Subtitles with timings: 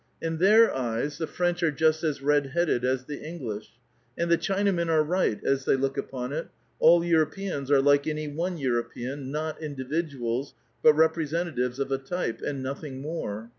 [0.19, 3.73] In their eyes the French are just as red headed IIS the English.
[4.17, 6.47] And the Chinamen are right, as they look upon it;
[6.79, 12.63] all P^uropeans are like any one European, not individuals, but representatives of a type, and
[12.63, 13.49] nothing more.